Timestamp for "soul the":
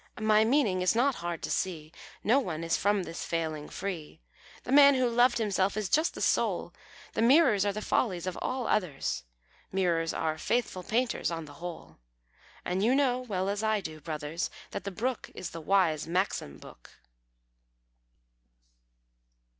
6.23-7.21